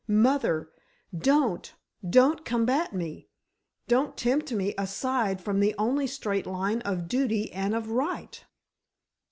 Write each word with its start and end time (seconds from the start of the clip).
Mother! 0.07 0.71
don't—don't 1.15 2.43
combat 2.43 2.91
me! 2.91 3.29
Don't 3.87 4.17
tempt 4.17 4.51
me 4.51 4.73
aside 4.75 5.39
from 5.41 5.59
the 5.59 5.75
only 5.77 6.07
straight 6.07 6.47
line 6.47 6.81
of 6.81 7.07
duty 7.07 7.53
and 7.53 7.75
of 7.75 7.91
right!" 7.91 8.43